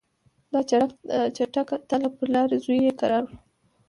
دا 0.51 0.59
چټکه 1.37 1.75
تله 1.89 2.07
پر 2.15 2.27
لار 2.33 2.49
زوی 2.63 2.79
یې 2.85 2.93
کرار 2.99 3.23
وو 3.25 3.35